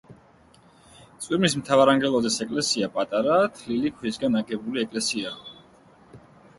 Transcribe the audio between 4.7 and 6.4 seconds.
ეკლესიაა.